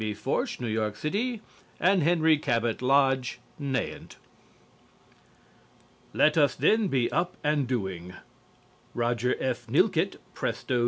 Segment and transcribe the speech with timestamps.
[0.15, 1.41] Forsch, New York City,
[1.79, 4.15] and Henry Cabot Lodge, Nahant.
[6.11, 8.15] "LET US THEN BE UP AND DOING"
[8.95, 9.67] Roger F.
[9.67, 10.79] Nilkette, Presto, N.